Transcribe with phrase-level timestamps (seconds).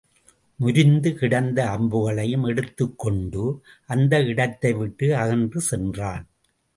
[0.59, 3.43] முரிந்து கிடந்த அம்புகளையும் எடுத்துக்கொண்டு,
[3.85, 6.25] அந்த இடத்தை விட்டு அகன்று சென்றான்.